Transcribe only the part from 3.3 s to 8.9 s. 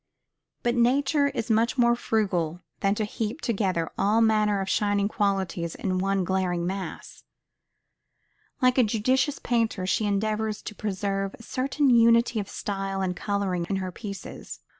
together all manner of shining qualities in one glaring mass. Like a